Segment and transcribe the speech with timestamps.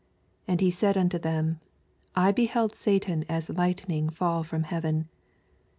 [0.47, 1.59] 18 And he said unto them,
[2.15, 5.09] I beheld Batan as li^htnin^ fall from heaven.